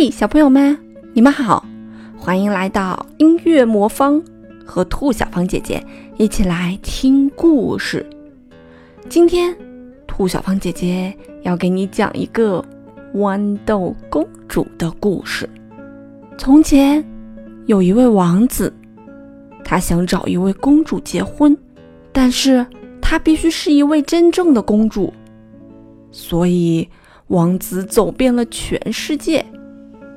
[0.00, 0.78] 嘿，小朋友们，
[1.12, 1.66] 你们好，
[2.16, 4.22] 欢迎来到音乐魔方，
[4.64, 5.84] 和兔小芳姐姐
[6.16, 8.08] 一起来听故事。
[9.08, 9.52] 今天，
[10.06, 12.64] 兔小芳姐姐要给你讲一个
[13.16, 15.50] 豌豆公主的故事。
[16.38, 17.04] 从前，
[17.66, 18.72] 有一位王子，
[19.64, 21.58] 他想找一位公主结婚，
[22.12, 22.64] 但是
[23.02, 25.12] 她必须是一位真正的公主，
[26.12, 26.88] 所以
[27.26, 29.44] 王子走遍了全世界。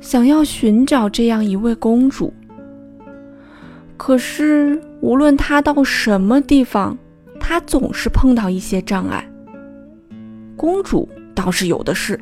[0.00, 2.32] 想要寻找这样一位公主，
[3.96, 6.96] 可是无论他到什么地方，
[7.40, 9.28] 他总是碰到一些障碍。
[10.56, 12.18] 公主倒是有的是，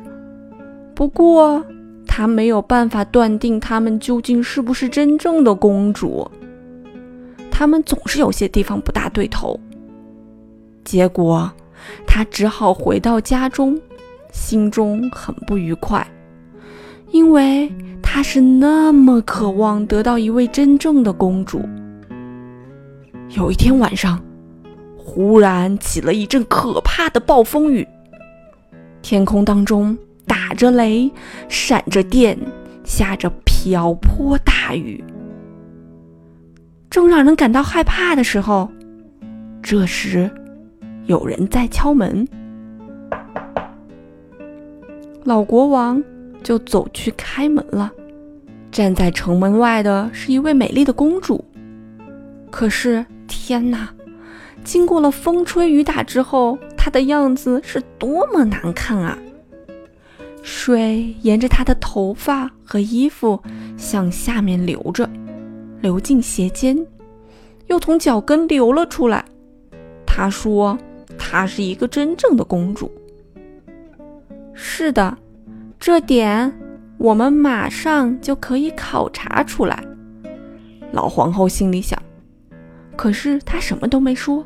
[0.95, 1.63] 不过
[2.07, 6.29] 他没有办法断定她们究竟是不是真正的公主。
[7.51, 9.59] 他们总是有些地方不大对头，
[10.83, 11.51] 结果
[12.05, 13.79] 他只好回到家中，
[14.31, 16.05] 心中很不愉快。
[17.09, 17.71] 因为
[18.01, 21.61] 他是那么渴望得到一位真正的公主。
[23.29, 24.21] 有一天晚上，
[24.97, 27.87] 忽然起了一阵可怕的暴风雨，
[29.01, 31.11] 天空当中打着雷，
[31.47, 32.37] 闪着电，
[32.83, 35.03] 下着瓢泼大雨。
[36.89, 38.69] 正让人感到害怕的时候，
[39.61, 40.29] 这时
[41.05, 42.27] 有人在敲门，
[45.23, 46.03] 老国王。
[46.43, 47.91] 就走去开门了。
[48.71, 51.43] 站在城门外的是一位美丽的公主。
[52.51, 53.89] 可是天哪，
[54.63, 59.17] 经过了风吹雨打之后，她的样子是多么难看啊！
[60.43, 63.41] 水沿着她的头发和衣服
[63.77, 65.09] 向下面流着，
[65.81, 66.77] 流进鞋尖，
[67.67, 69.25] 又从脚跟流了出来。
[70.05, 70.77] 她说
[71.17, 72.91] ：“她是一个真正的公主。”
[74.53, 75.17] 是的。
[75.79, 76.53] 这点
[76.97, 79.83] 我们马上就可以考察出来。
[80.91, 82.01] 老皇后心里想，
[82.95, 84.45] 可是她什么都没说。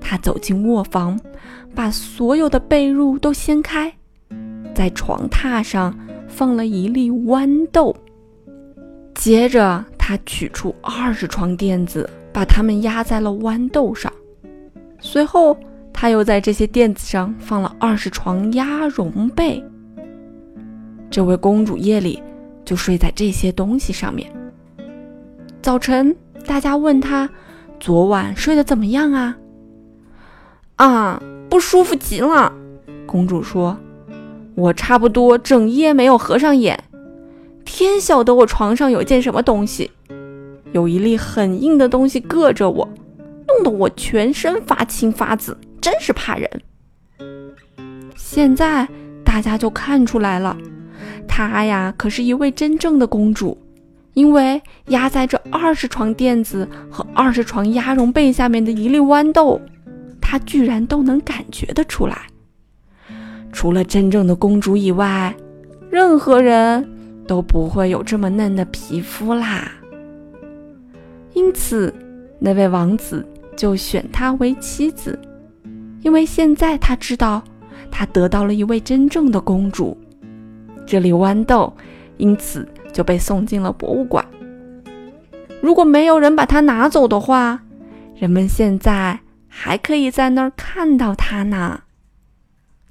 [0.00, 1.18] 她走进卧房，
[1.74, 3.92] 把所有的被褥都掀开，
[4.74, 7.94] 在床榻上放了一粒豌豆。
[9.14, 14.10] 接着，她取出二十床垫子，把它们压在了豌豆上。
[15.00, 15.56] 随后，
[15.92, 19.62] 她又在这些垫子上放了二十床鸭绒被。
[21.10, 22.22] 这位公主夜里
[22.64, 24.30] 就睡在这些东西上面。
[25.60, 26.16] 早晨，
[26.46, 27.28] 大家问她
[27.80, 29.36] 昨晚睡得怎么样啊？
[30.76, 32.52] 啊，不舒服极了。
[33.06, 33.76] 公主说
[34.54, 36.84] ：“我差不多整夜没有合上眼，
[37.64, 39.90] 天晓得我床上有件什么东西，
[40.70, 42.88] 有一粒很硬的东西硌着我，
[43.48, 46.48] 弄得我全身发青发紫，真是怕人。”
[48.14, 48.88] 现在
[49.24, 50.56] 大家就看出来了。
[51.26, 53.56] 她呀，可是一位真正的公主，
[54.14, 59.60] 因为压在这二十床垫子和二十床鸭绒被下面的一粒豌豆，
[60.20, 62.26] 她居然都能感觉得出来。
[63.52, 65.34] 除了真正的公主以外，
[65.90, 66.88] 任何人
[67.26, 69.72] 都不会有这么嫩的皮肤啦。
[71.34, 71.92] 因此，
[72.38, 73.26] 那位王子
[73.56, 75.18] 就选她为妻子，
[76.02, 77.42] 因为现在他知道，
[77.90, 79.96] 他得到了一位真正的公主。
[80.90, 81.72] 这粒豌豆，
[82.16, 84.26] 因此就被送进了博物馆。
[85.62, 87.62] 如果没有人把它拿走的话，
[88.16, 91.82] 人们现在还可以在那儿看到它呢。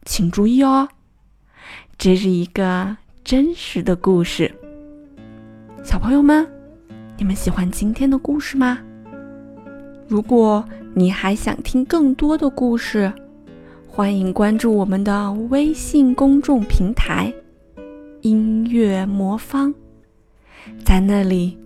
[0.06, 0.88] 请注意哦，
[1.98, 4.50] 这是一个真实的故事。
[5.84, 6.48] 小朋友们，
[7.18, 8.80] 你们喜欢今天的故事吗？
[10.08, 13.12] 如果你还想听更多的故事，
[13.90, 17.34] 欢迎关注我们的微信公众平台。
[18.22, 19.74] 音乐魔方，
[20.84, 21.58] 在那里，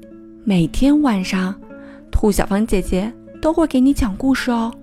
[0.46, 1.60] 每天晚上，
[2.12, 4.74] 兔小芳姐姐都会给你讲故事哦。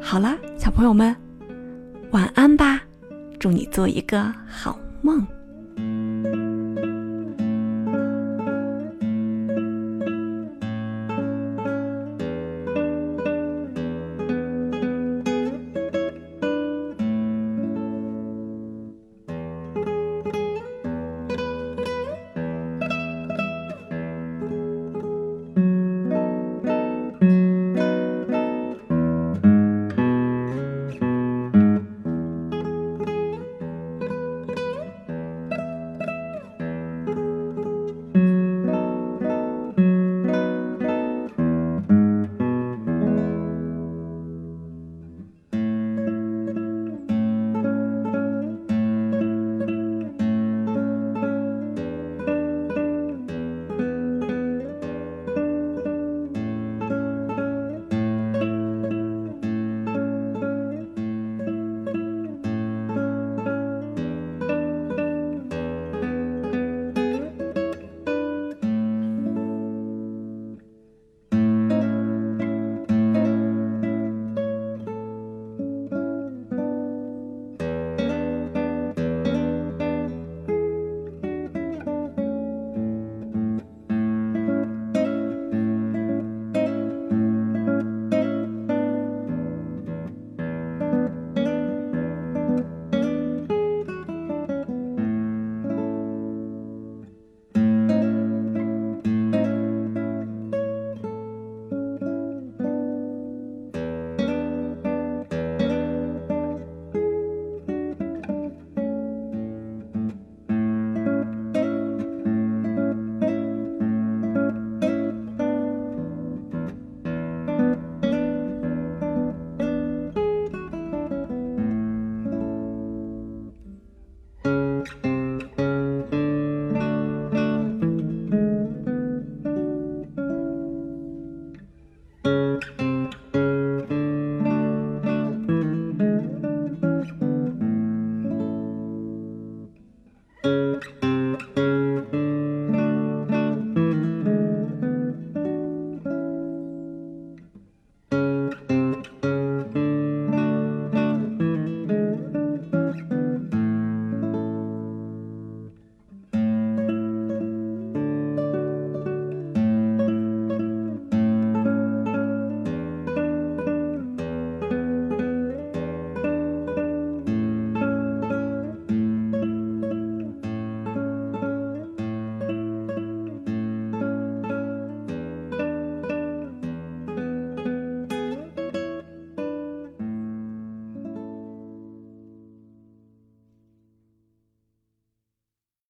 [0.00, 1.14] 好了，小朋友们，
[2.12, 2.80] 晚安吧，
[3.38, 5.26] 祝你做一个好梦。